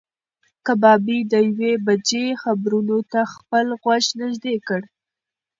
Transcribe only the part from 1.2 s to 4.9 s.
د یوې بجې خبرونو ته خپل غوږ نږدې کړ.